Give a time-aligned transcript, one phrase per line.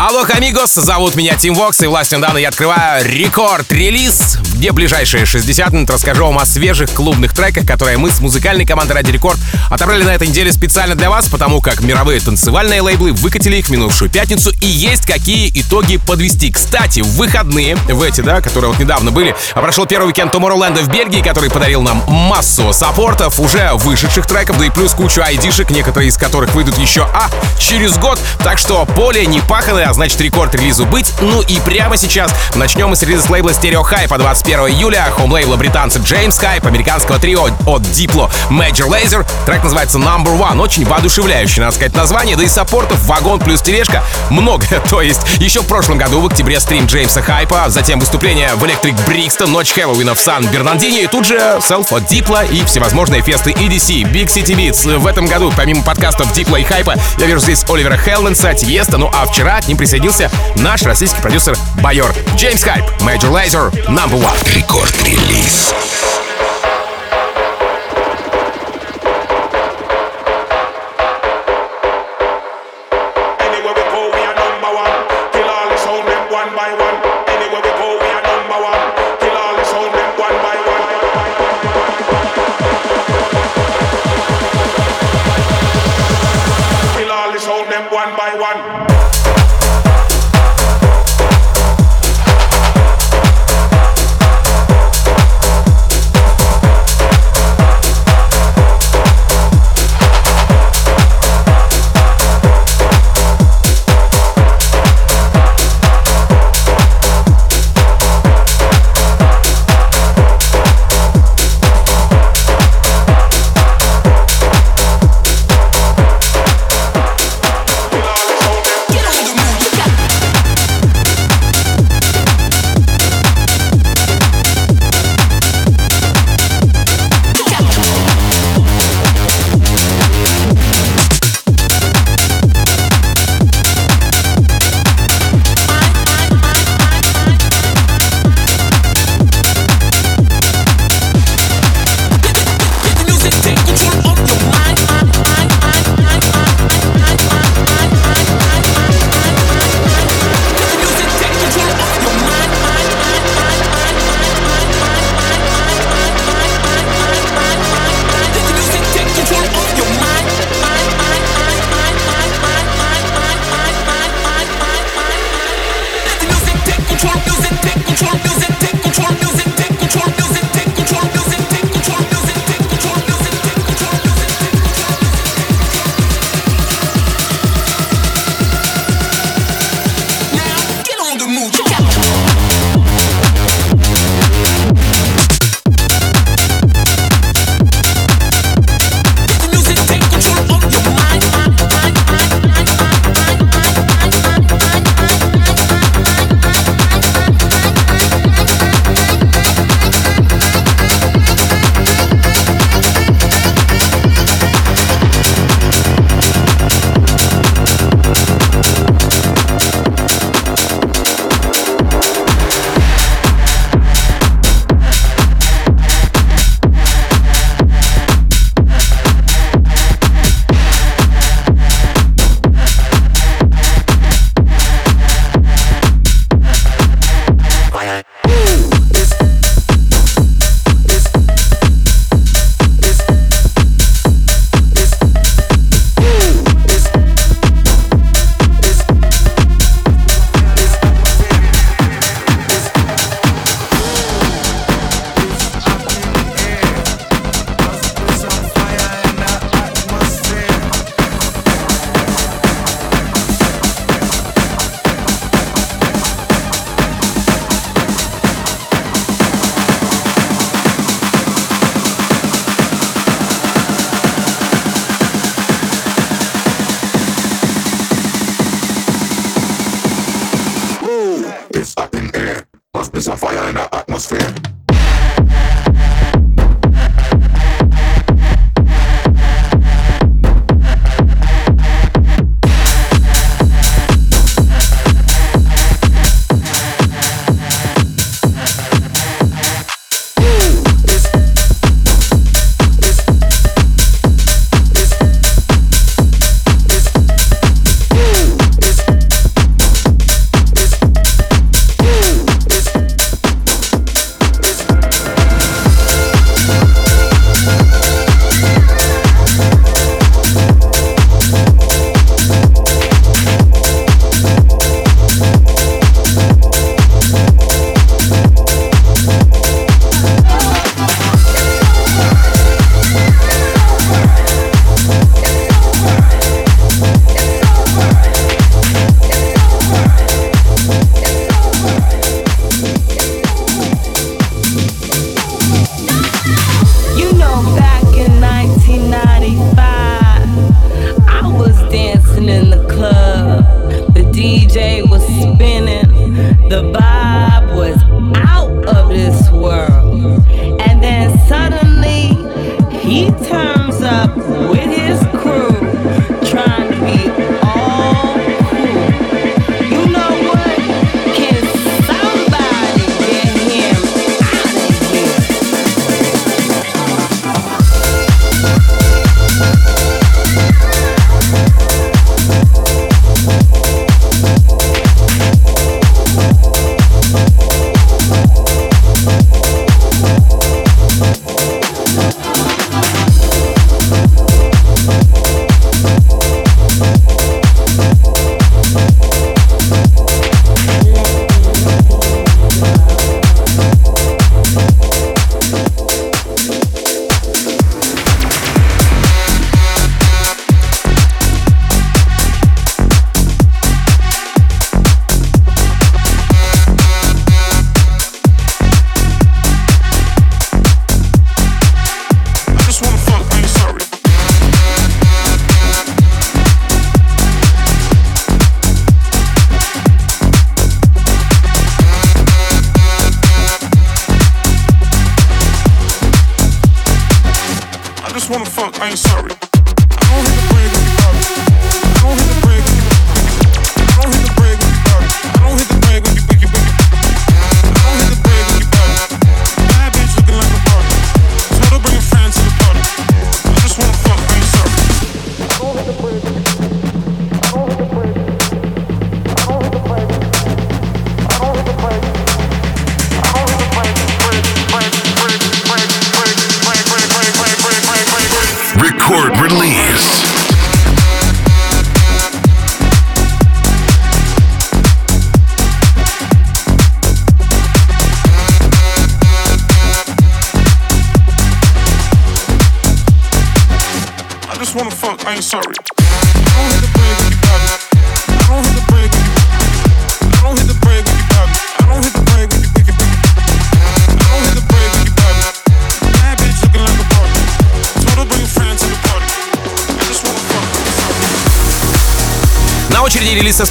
[0.00, 5.72] Алло, амигос, зовут меня Тим Вокс, и властью, недавно я открываю рекорд-релиз, где ближайшие 60
[5.72, 10.04] минут расскажу вам о свежих клубных треках, которые мы с музыкальной командой Радио Рекорд отобрали
[10.04, 14.08] на этой неделе специально для вас, потому как мировые танцевальные лейблы выкатили их в минувшую
[14.08, 16.52] пятницу, и есть какие итоги подвести.
[16.52, 20.88] Кстати, в выходные, в эти, да, которые вот недавно были, прошел первый уикенд Tomorrowland в
[20.90, 26.10] Бельгии, который подарил нам массу саппортов, уже вышедших треков, да и плюс кучу айдишек, некоторые
[26.10, 30.54] из которых выйдут еще, а, через год, так что поле не паханое, а значит рекорд
[30.54, 31.14] релизу быть.
[31.22, 35.98] Ну и прямо сейчас начнем с релиза лейбла Stereo Hype 21 июля, хоум лейбла британца
[35.98, 39.26] James Hype, американского трио от Diplo Major Laser.
[39.46, 44.04] Трек называется Number One, очень воодушевляющий, надо сказать, название, да и саппортов, вагон плюс тележка
[44.28, 44.66] много.
[44.90, 48.94] То есть еще в прошлом году в октябре стрим Джеймса Хайпа, затем выступление в Electric
[49.06, 54.02] Brixton, ночь Хэллоуина в Сан-Бернандине, и тут же Self от Diplo и всевозможные фесты EDC,
[54.12, 54.98] Big City Beats.
[54.98, 59.10] В этом году, помимо подкастов Diplo и Хайпа, я вижу здесь Оливера Хелленса, Тиеста, ну
[59.14, 62.12] а вчера к ним присоединился наш российский продюсер Байор.
[62.36, 64.54] Джеймс Хайп, Major Laser, Number One.
[64.54, 66.17] Рекорд-релиз.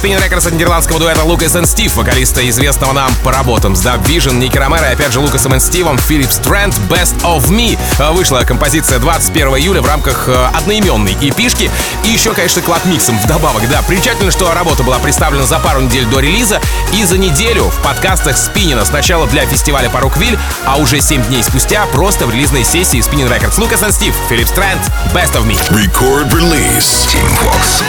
[0.08, 4.02] Spinning Records от нидерландского дуэта Лукас и Стив, вокалиста известного нам по работам с Dub
[4.06, 7.78] Vision, Ники Ромеро и опять же Лукасом и Стивом, Филипп Стрэнд, Best of Me.
[7.98, 11.70] Э, вышла композиция 21 июля в рамках э, одноименной эпишки
[12.04, 13.68] и еще, конечно, клад миксом вдобавок.
[13.68, 16.58] Да, примечательно, что работа была представлена за пару недель до релиза
[16.94, 21.84] и за неделю в подкастах Спинина сначала для фестиваля Паруквиль, а уже 7 дней спустя
[21.92, 23.60] просто в релизной сессии Spinning Records.
[23.60, 24.80] Лукас и Стив, Филипп Стрэнд,
[25.12, 25.58] Best of Me.
[25.68, 27.06] Record release.
[27.12, 27.82] Team Fox.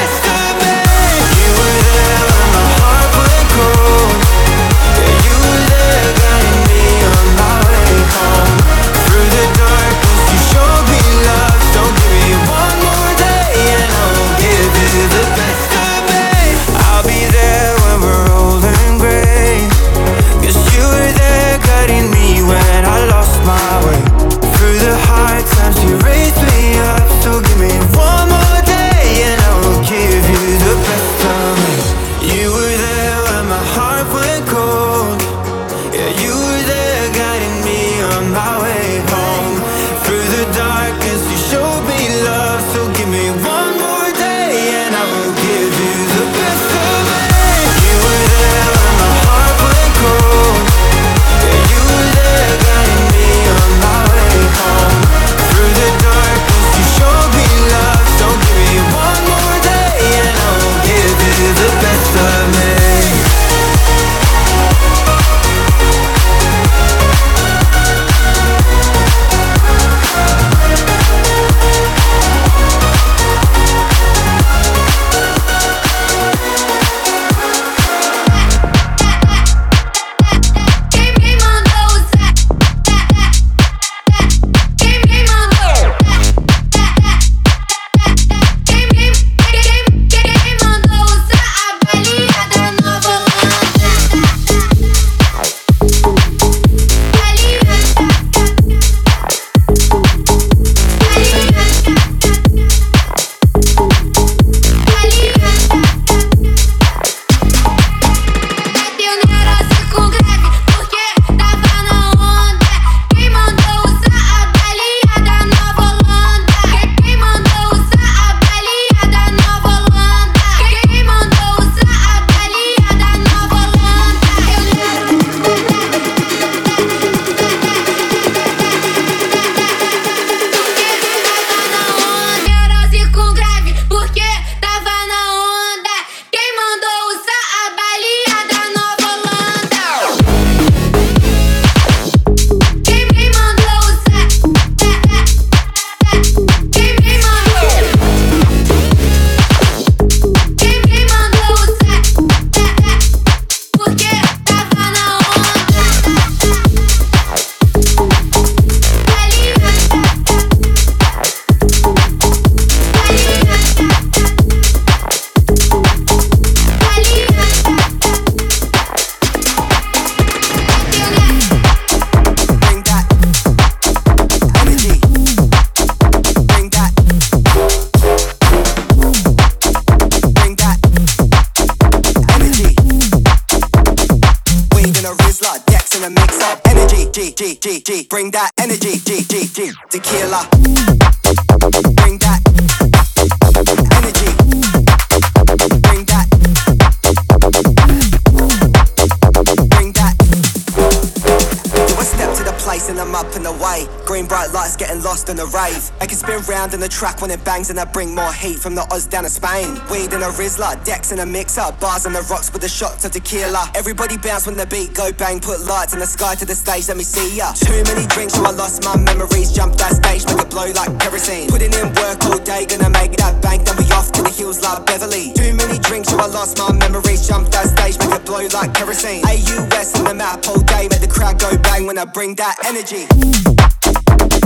[205.59, 206.01] Lost in the rave.
[206.01, 208.59] I can spin round in the track when it bangs and I bring more heat
[208.59, 209.79] from the Oz down to Spain.
[209.91, 213.05] Weed in a Rizla, decks in a mixer, bars on the rocks with the shots
[213.05, 213.71] of tequila.
[213.75, 216.87] Everybody bounce when the beat go bang, put lights in the sky to the stage,
[216.87, 217.51] let me see ya.
[217.53, 219.51] Too many drinks, so I lost my memories.
[219.51, 221.49] Jump that stage, make it blow like kerosene.
[221.49, 224.61] Putting in work all day, gonna make that bank, then we off to the hills
[224.61, 225.33] like Beverly.
[225.33, 227.27] Too many drinks, so I lost my memories.
[227.27, 229.23] Jump that stage, make it blow like kerosene.
[229.25, 232.55] AUS in the map all day, make the crowd go bang when I bring that
[232.65, 233.07] energy.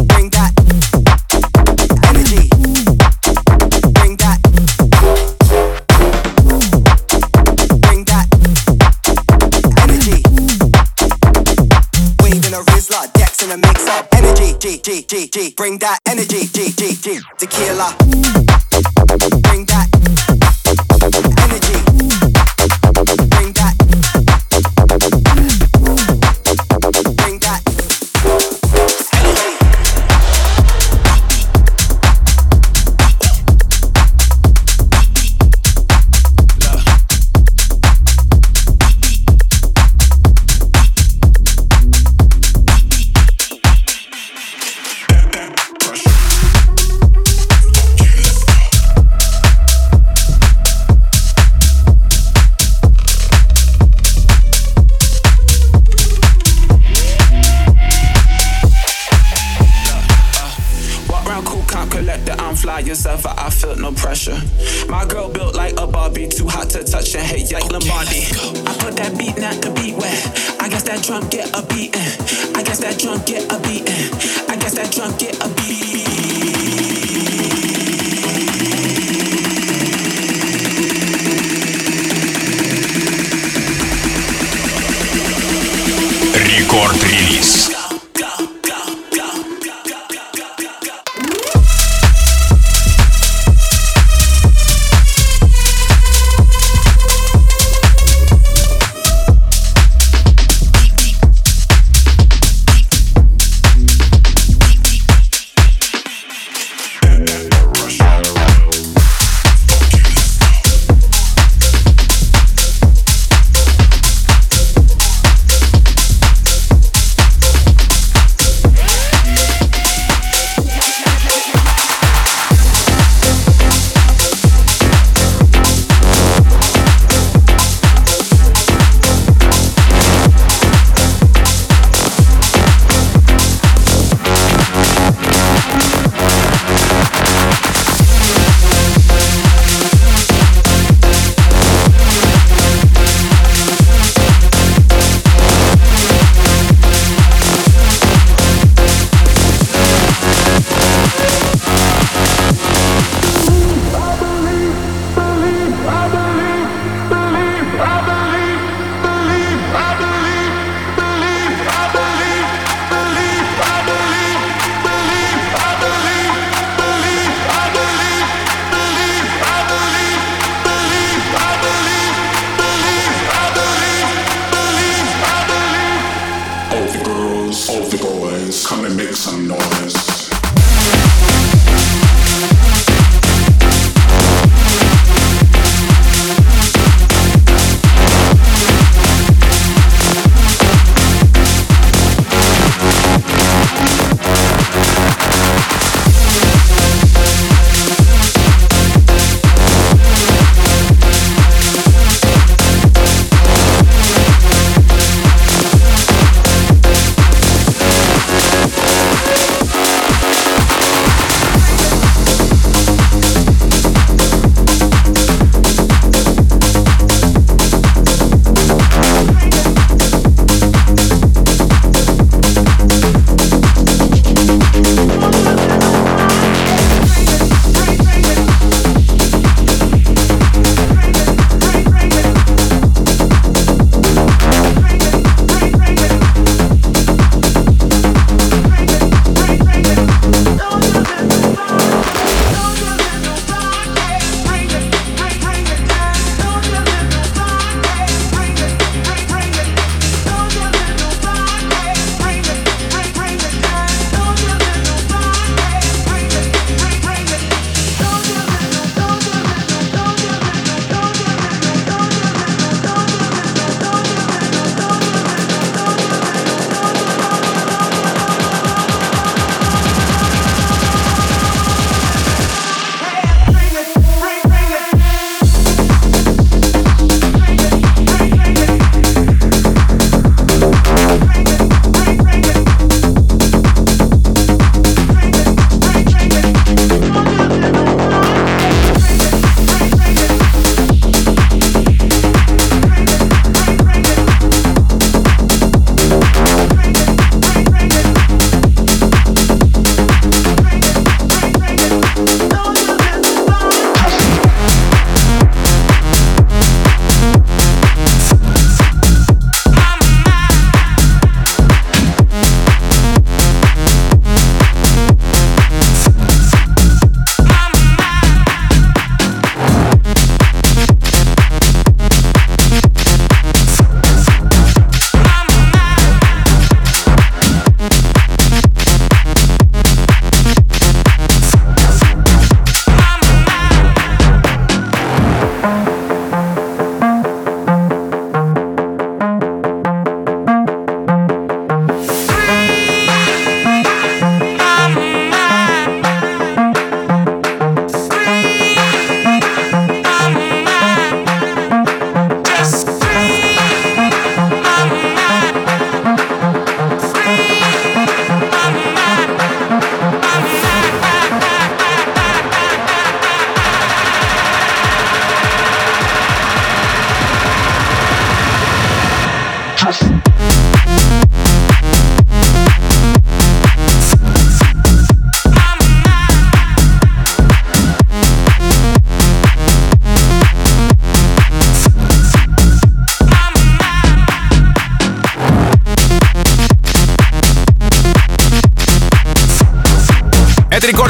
[0.08, 0.63] Bring that
[15.14, 15.54] G, G.
[15.56, 17.20] Bring that energy, G, G, G.
[17.38, 19.43] Tequila.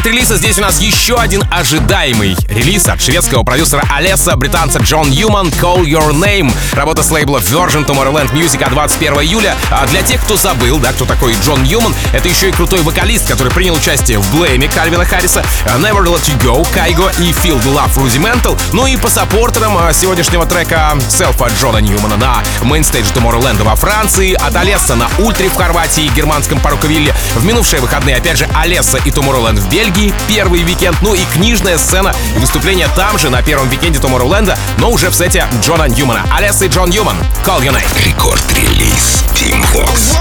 [0.06, 0.38] Релиза.
[0.38, 5.84] Здесь у нас еще один ожидаемый релиз от шведского продюсера Алессо, британца Джон Ньюман «Call
[5.84, 6.54] Your Name».
[6.74, 9.56] Работа с лейбла Virgin, Tomorrowland Music от 21 июля.
[9.70, 13.28] А для тех, кто забыл, да, кто такой Джон Ньюман, это еще и крутой вокалист,
[13.28, 17.96] который принял участие в Blame Кальвина Харриса, Never Let You Go, Кайго и the Love
[17.96, 18.60] Rudimental.
[18.72, 24.34] Ну и по саппортерам, а, сегодняшнего трека от Джона Ньюмана на mainstage Tomorrowland во Франции,
[24.34, 27.14] от Алессо на Ультре в Хорватии и германском Parookaville.
[27.36, 29.93] В минувшие выходные опять же Алессо и Tomorrowland в Бельгии,
[30.28, 34.90] первый уикенд, ну и книжная сцена и выступление там же на первом уикенде Tomorrowland, но
[34.90, 36.26] уже в сете Джона Ньюмана.
[36.32, 37.18] Алессо и Джон Ньюман.
[37.46, 38.06] Call your name.
[38.06, 40.18] Рекорд-релиз Тим Вокс.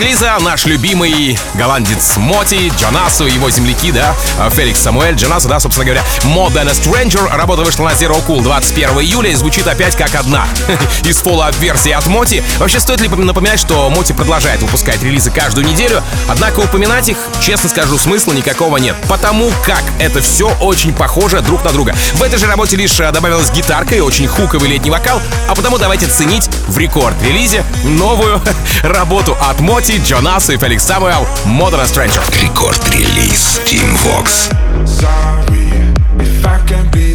[0.00, 5.84] релиза наш любимый голландец Моти, Джонасу, его земляки, да, а, Феликс Самуэль, Джонасу, да, собственно
[5.84, 7.28] говоря, More Than a Stranger.
[7.36, 10.46] Работа вышла на Zero Cool 21 июля и звучит опять как одна.
[11.04, 12.42] Из фола версии от Моти.
[12.58, 17.68] Вообще, стоит ли напоминать, что Моти продолжает выпускать релизы каждую неделю, однако упоминать их, честно
[17.68, 21.94] скажу, смысла никакого нет, потому как это все очень похоже друг на друга.
[22.14, 25.76] В этой же работе лишь э, добавилась гитарка и очень хуковый летний вокал, а потому
[25.78, 28.40] давайте ценить в рекорд-релизе новую
[28.82, 32.22] работу от Моти Кости, Джо Нас и Феликс Самуэл «Modern Stranger».
[32.40, 34.48] Рекорд-релиз Team Vox.
[34.86, 37.09] Sorry if I can be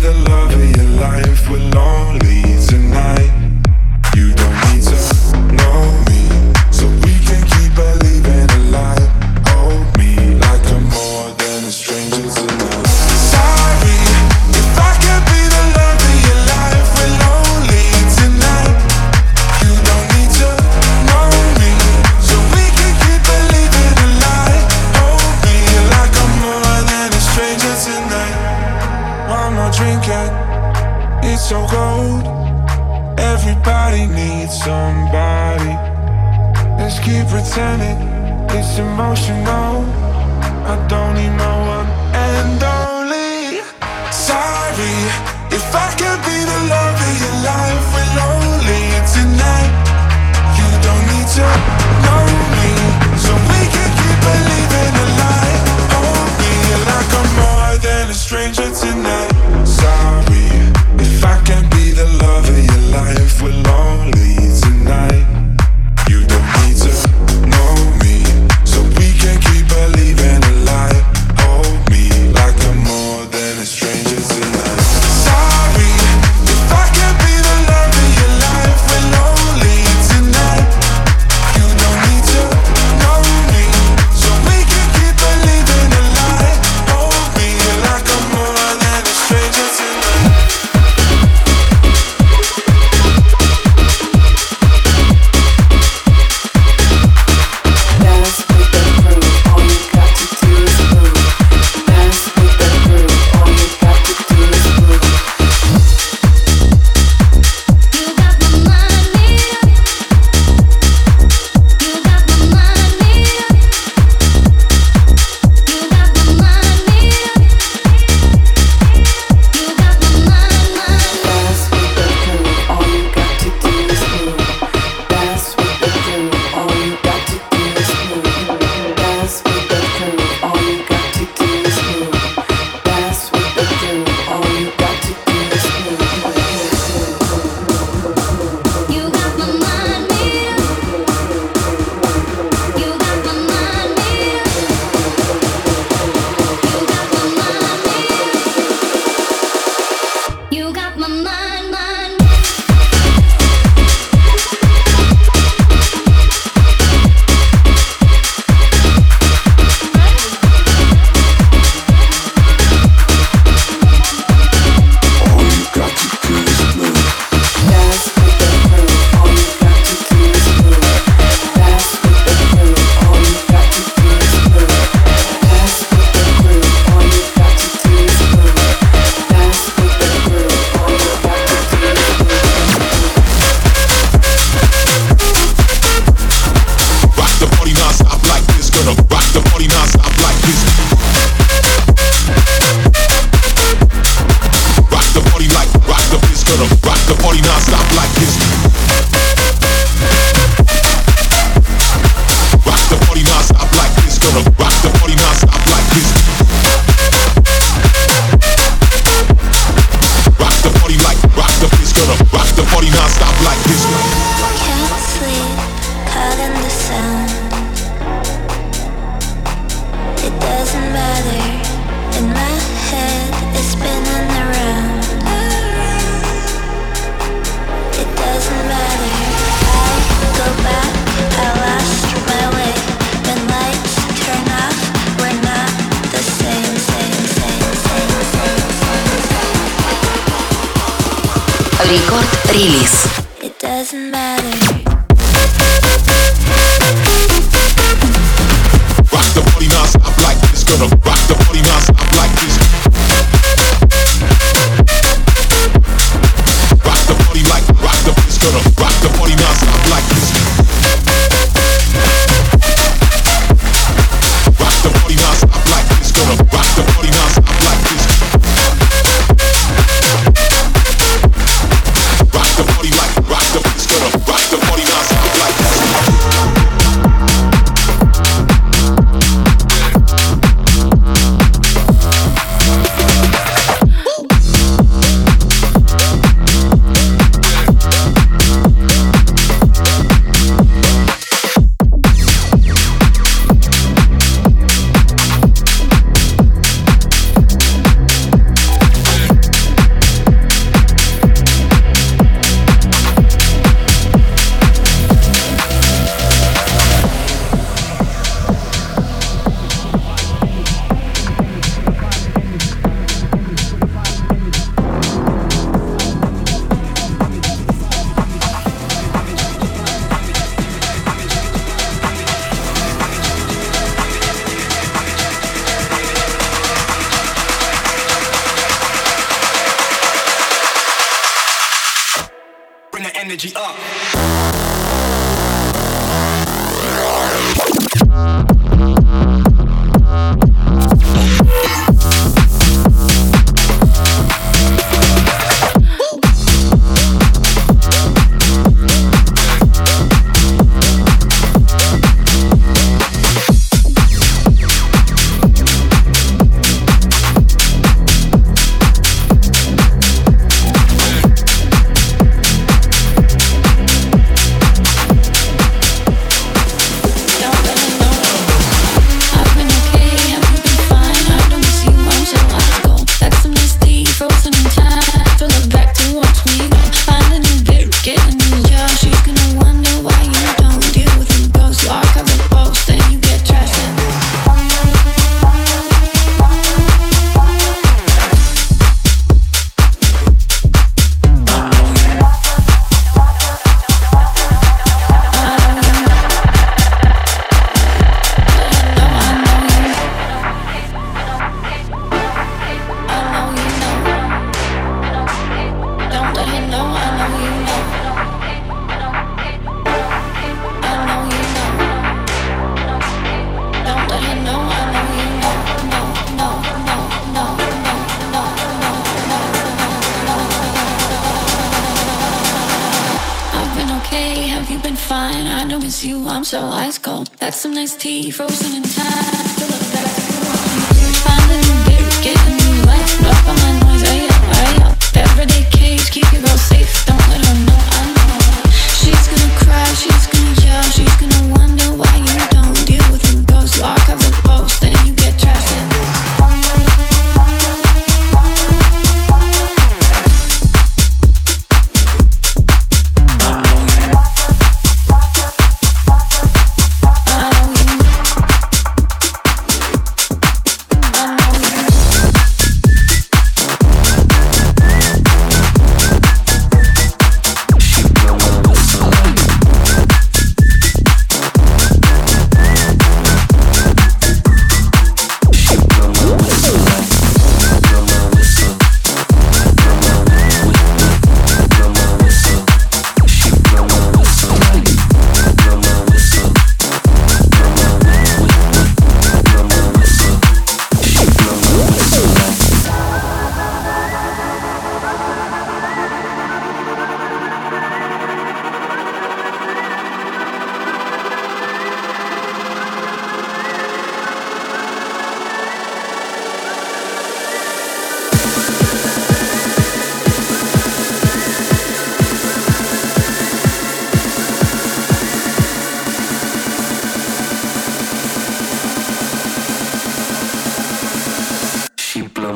[426.05, 427.29] you, I'm so ice cold.
[427.39, 429.74] That's some nice tea, frozen in time.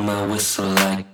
[0.02, 1.06] my whistle like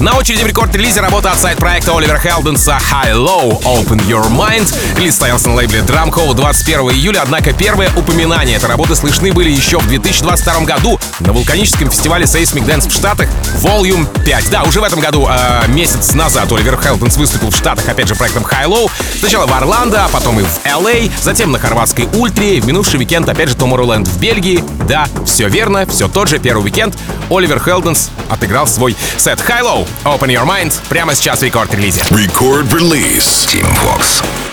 [0.00, 4.74] На очереди в рекорд-релизе работа от сайт-проекта Оливера Хелденса High Low Open Your Mind.
[4.96, 9.50] Релиз стоялся на лейбле Drum Code 21 июля, однако первые упоминания этой работы слышны были
[9.50, 14.48] еще в 2022 году на вулканическом фестивале Seismic Dance в Штатах Volume 5.
[14.48, 18.14] Да, уже в этом году, э, месяц назад, Оливер Хелденс выступил в Штатах, опять же,
[18.14, 18.90] проектом High Low.
[19.18, 23.28] Сначала в Орландо, а потом и в LA, затем на хорватской Ультре, в минувший уикенд,
[23.28, 24.64] опять же, Tomorrowland в Бельгии.
[24.88, 26.96] Да, все верно, все тот же первый уикенд.
[27.28, 29.89] Оливер Хелденс отыграл свой сет High Low.
[29.89, 32.01] Open Your Mind прямо сейчас в рекорд-релизе.
[32.01, 33.47] Record release.
[33.47, 34.48] Team Vox.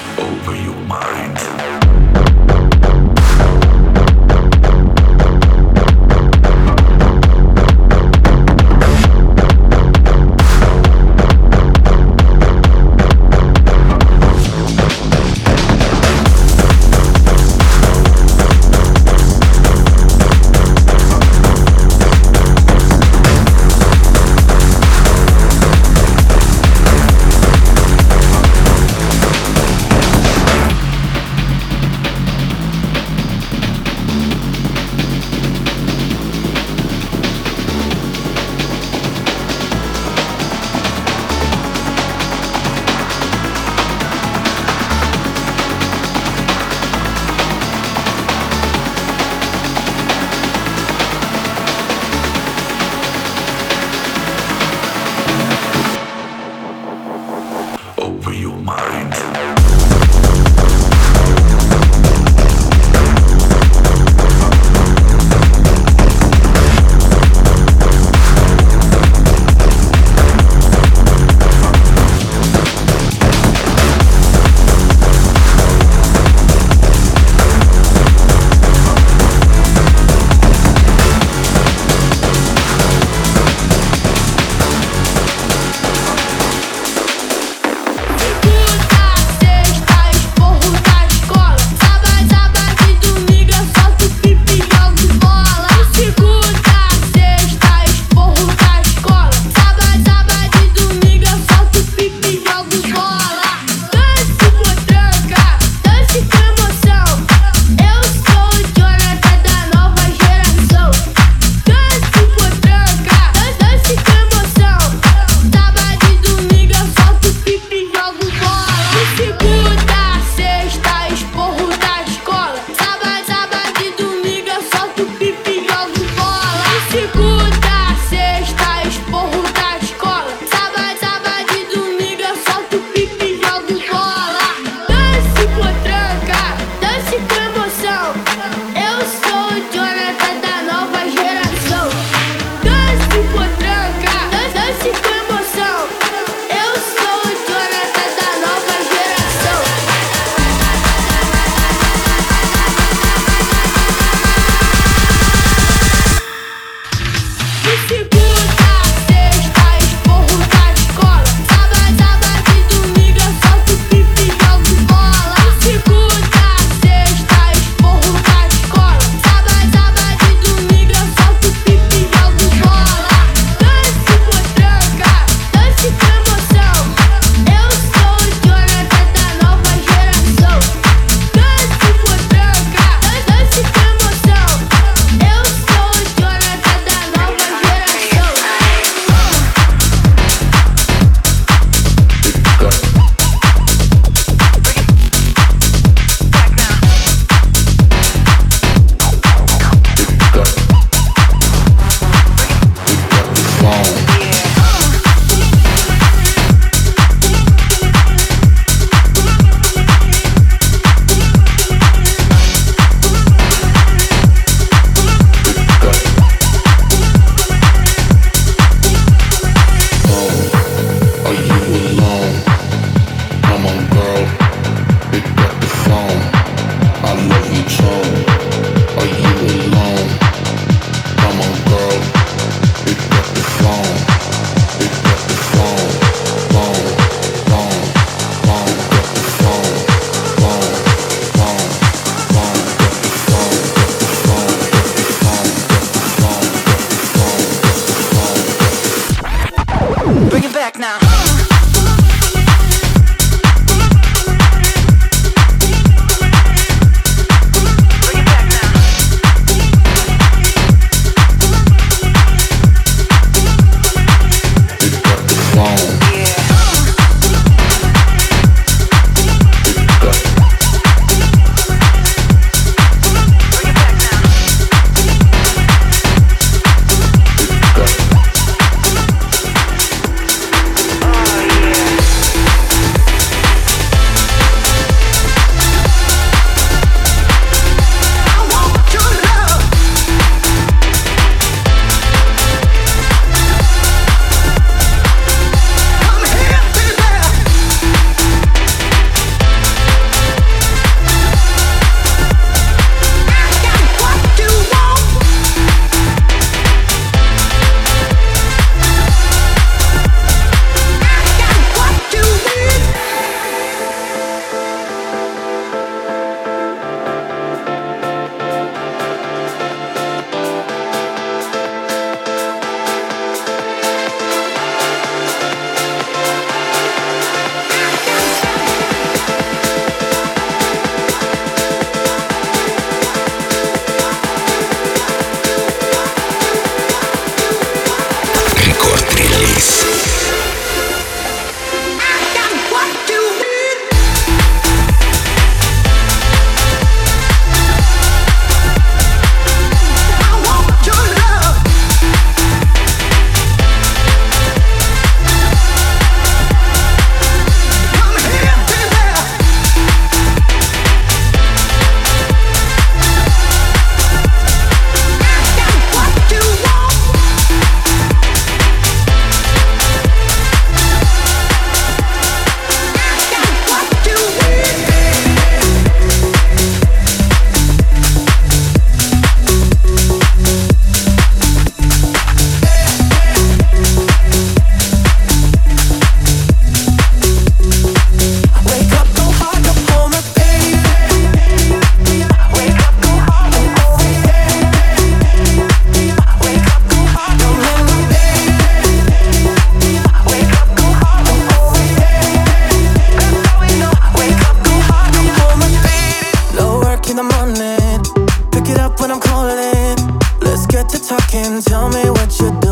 [411.54, 412.67] and tell me what you're doing.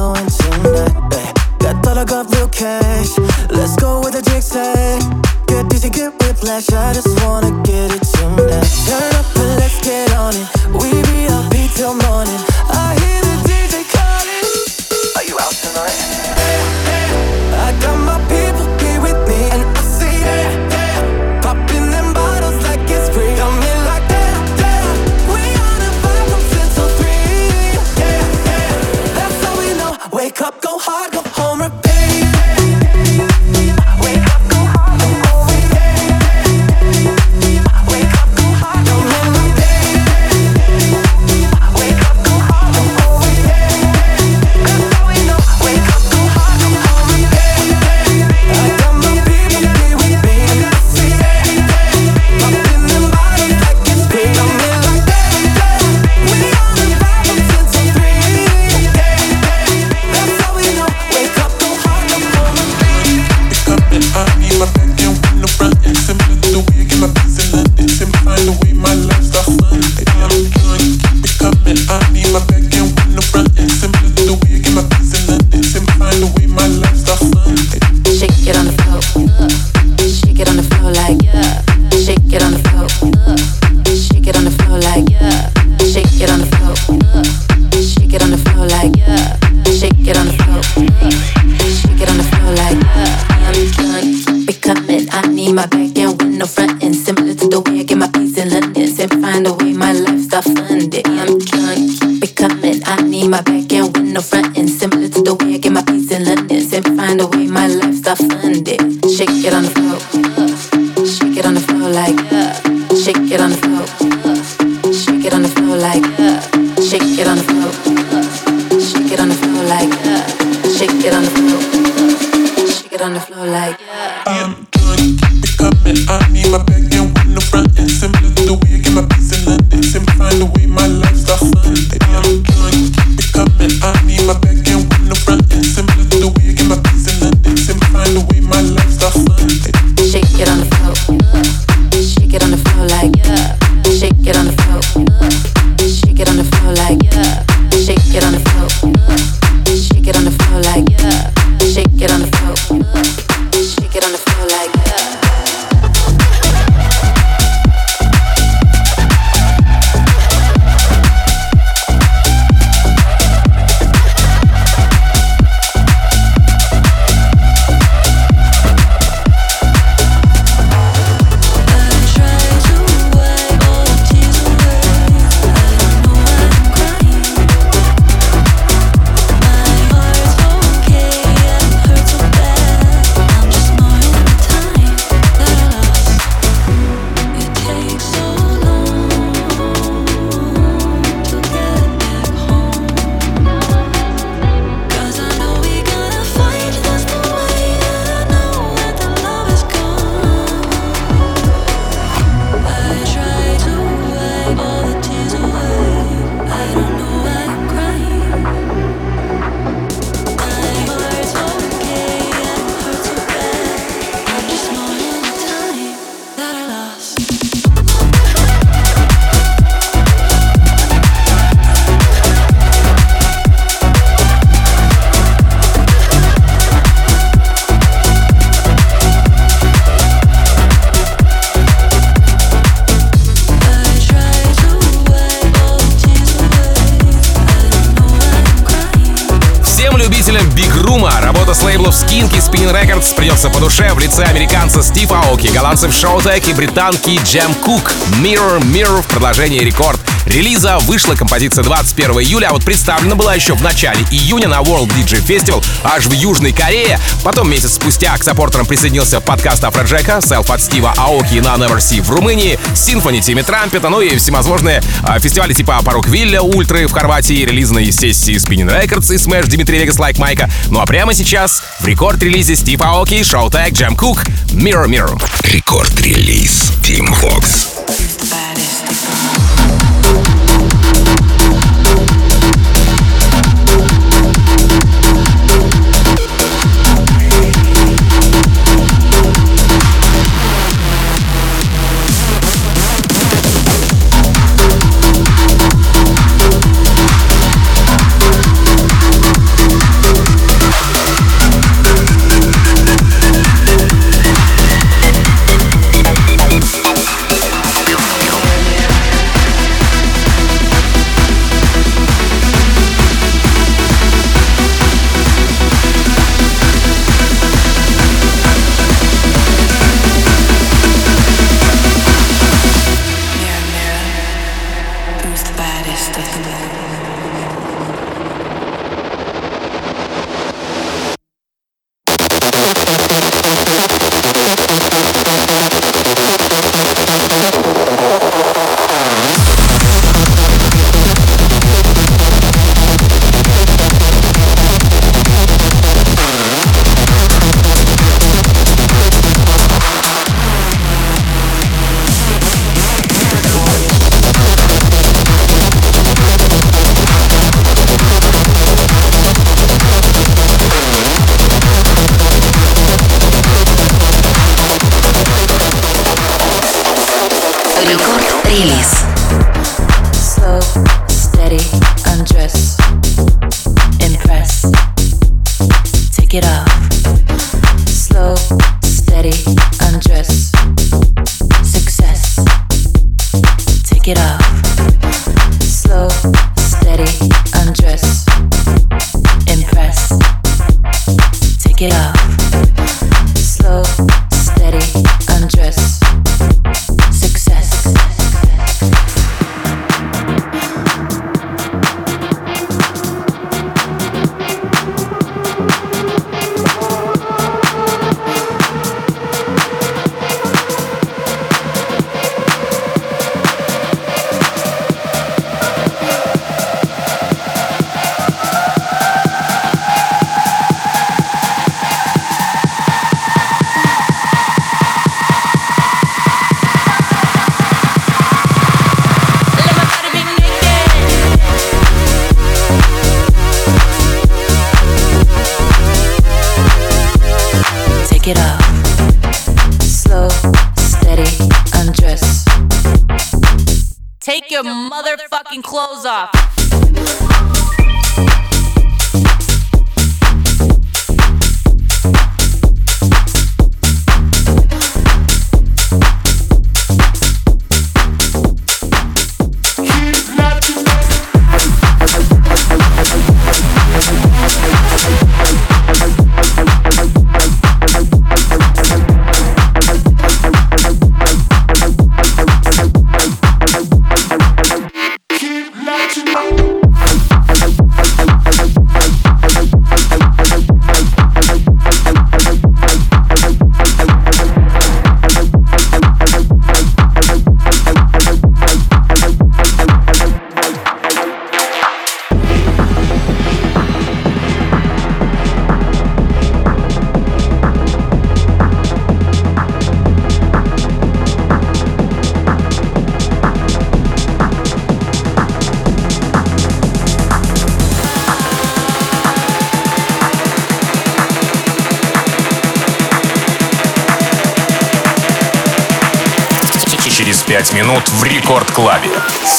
[242.56, 247.53] Spinnin' Records придется по душе в лице американца Стив Аоки, голландцев Showtek и британки Джем
[247.56, 247.91] Кук.
[248.22, 253.53] Mirror Mirror в продолжении рекорд релиза вышла композиция 21 июля, а вот представлена была еще
[253.53, 256.99] в начале июня на World DJ Festival аж в Южной Корее.
[257.23, 262.09] Потом месяц спустя к саппортерам присоединился подкаст Афроджека, сет от Стива Аоки на Neversea в
[262.09, 267.91] Румынии, Symphony Тимми Трампета, ну и всевозможные а, фестивали типа Parookaville, Ультры в Хорватии, релизные
[267.91, 270.49] сессии Spinnin' Records и Smash Димитри Вегас Лайк Майка.
[270.69, 275.21] Ну а прямо сейчас в рекорд-релизе Стив Аоки, Showtek, Джем Кук, Mirror Mirror.
[275.43, 277.07] Рекорд-релиз Team.
[277.21, 277.76] Who's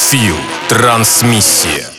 [0.09, 0.37] Фил.
[0.69, 1.96] Трансмиссия.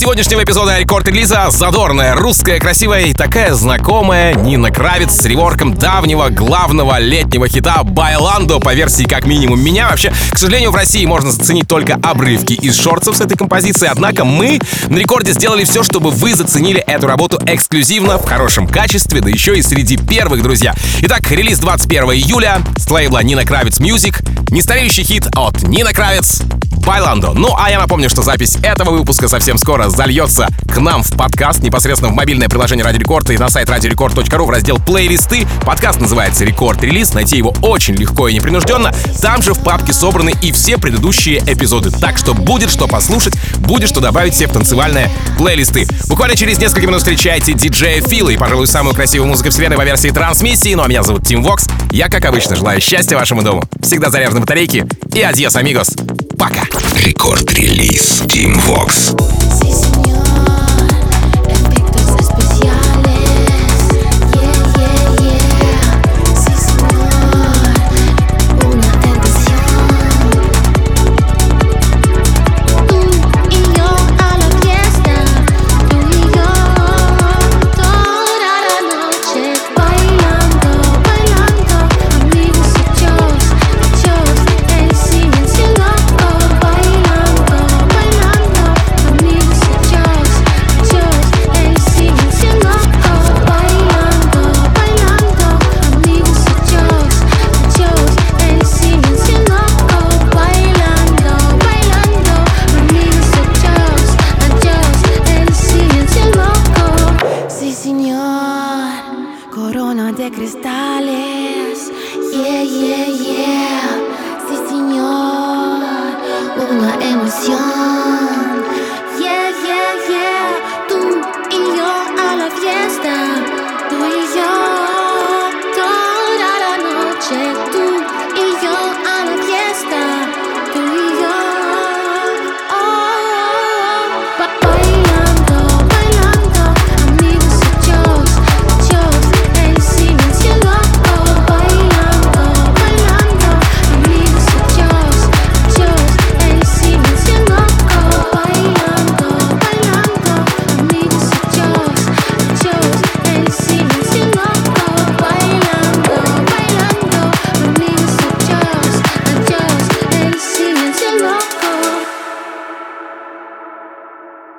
[0.00, 6.98] Сегодняшнего эпизода рекорд-релиза задорная, русская, красивая и такая знакомая Нина Кравец с реворком давнего главного
[6.98, 9.90] летнего хита «Байландо» по версии как минимум меня.
[9.90, 14.24] Вообще, к сожалению, в России можно заценить только обрывки из шорцев с этой композиции, однако
[14.24, 19.28] мы на рекорде сделали все, чтобы вы заценили эту работу эксклюзивно, в хорошем качестве, да
[19.28, 20.74] еще и среди первых, друзья.
[21.02, 26.40] Итак, релиз 21 июля с лейбла Нина Кравец Music, нестареющий хит от Нина Кравец
[26.86, 27.32] Bailando.
[27.34, 31.62] Ну, а я напомню, что запись этого выпуска совсем скоро зальется к нам в подкаст,
[31.62, 35.46] непосредственно в мобильное приложение Радио Рекорд и на сайт радиорекорд.ру в раздел плейлисты.
[35.64, 37.14] Подкаст называется Рекорд Релиз.
[37.14, 38.92] Найти его очень легко и непринужденно.
[39.20, 41.90] Там же в папке собраны и все предыдущие эпизоды.
[41.90, 45.86] Так что будет что послушать, будет что добавить себе в танцевальные плейлисты.
[46.08, 50.08] Буквально через несколько минут встречайте диджея Фила и, пожалуй, самую красивую музыку вселенной по версии
[50.08, 50.74] Трансмиссии.
[50.74, 51.66] Ну а меня зовут Тим Вокс.
[51.90, 53.64] Я, как обычно, желаю счастья вашему дому.
[53.82, 54.86] Всегда заряжены батарейки.
[55.14, 55.94] И адьос, амигос.
[56.40, 56.66] Пока.
[57.04, 59.99] Рекорд-релиз Team Vox.